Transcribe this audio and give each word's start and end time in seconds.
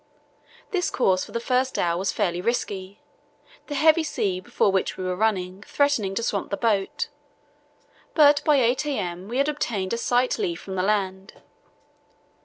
This 0.71 0.89
course 0.89 1.23
for 1.25 1.31
the 1.31 1.39
first 1.39 1.77
hour 1.77 1.95
was 1.95 2.11
fairly 2.11 2.41
risky, 2.41 3.01
the 3.67 3.75
heavy 3.75 4.03
sea 4.03 4.39
before 4.39 4.71
which 4.71 4.97
we 4.97 5.03
were 5.03 5.15
running 5.15 5.61
threatening 5.67 6.15
to 6.15 6.23
swamp 6.23 6.49
the 6.49 6.57
boat, 6.57 7.07
but 8.15 8.41
by 8.43 8.55
8 8.55 8.87
a.m. 8.87 9.27
we 9.27 9.37
had 9.37 9.47
obtained 9.47 9.93
a 9.93 9.99
slight 9.99 10.39
lee 10.39 10.55
from 10.55 10.73
the 10.73 10.81
land. 10.81 11.43